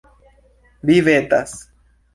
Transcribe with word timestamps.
Vi 0.91 0.97
vetas. 1.11 1.57